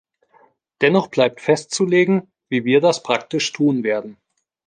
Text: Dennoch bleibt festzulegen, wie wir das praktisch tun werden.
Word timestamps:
Dennoch 0.81 1.09
bleibt 1.09 1.41
festzulegen, 1.41 2.31
wie 2.49 2.65
wir 2.65 2.81
das 2.81 3.03
praktisch 3.03 3.51
tun 3.51 3.83
werden. 3.83 4.17